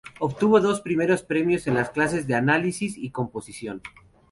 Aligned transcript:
Obtuvo 0.19 0.59
dos 0.59 0.81
primeros 0.81 1.21
premios 1.21 1.67
en 1.67 1.75
las 1.75 1.91
clases 1.91 2.25
de 2.25 2.33
análisis 2.33 2.97
y 2.97 3.11
composición. 3.11 3.83